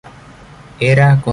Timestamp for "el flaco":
1.19-1.29